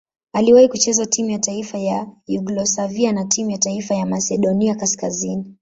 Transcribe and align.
Aliwahi 0.33 0.67
kucheza 0.67 1.05
timu 1.05 1.29
ya 1.29 1.39
taifa 1.39 1.77
ya 1.77 2.07
Yugoslavia 2.27 3.11
na 3.11 3.25
timu 3.25 3.51
ya 3.51 3.57
taifa 3.57 3.95
ya 3.95 4.05
Masedonia 4.05 4.75
Kaskazini. 4.75 5.45